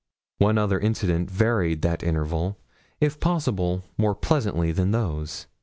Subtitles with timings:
[0.39, 2.57] One other incident varied that interval,
[2.99, 5.45] if possible more pleasantly than those.